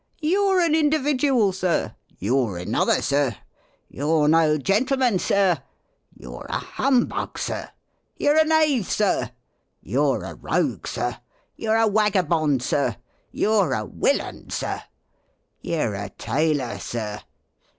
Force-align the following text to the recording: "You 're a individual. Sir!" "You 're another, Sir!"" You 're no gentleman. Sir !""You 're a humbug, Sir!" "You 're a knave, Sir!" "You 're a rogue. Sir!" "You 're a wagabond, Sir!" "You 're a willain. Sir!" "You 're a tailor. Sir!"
"You 0.19 0.45
're 0.49 0.61
a 0.61 0.67
individual. 0.75 1.53
Sir!" 1.53 1.93
"You 2.17 2.35
're 2.39 2.57
another, 2.57 3.03
Sir!"" 3.03 3.35
You 3.87 4.09
're 4.11 4.27
no 4.27 4.57
gentleman. 4.57 5.19
Sir 5.19 5.61
!""You 6.19 6.33
're 6.37 6.47
a 6.49 6.57
humbug, 6.57 7.37
Sir!" 7.37 7.69
"You 8.17 8.31
're 8.31 8.37
a 8.39 8.43
knave, 8.43 8.89
Sir!" 8.89 9.29
"You 9.79 10.03
're 10.09 10.23
a 10.23 10.33
rogue. 10.33 10.87
Sir!" 10.87 11.19
"You 11.55 11.69
're 11.69 11.77
a 11.77 11.85
wagabond, 11.87 12.63
Sir!" 12.63 12.95
"You 13.29 13.51
're 13.51 13.73
a 13.75 13.85
willain. 13.85 14.49
Sir!" 14.49 14.81
"You 15.59 15.75
're 15.75 15.93
a 15.93 16.09
tailor. 16.09 16.79
Sir!" 16.79 17.19